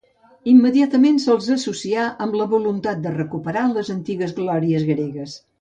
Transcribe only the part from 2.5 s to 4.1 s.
voluntat de recuperar les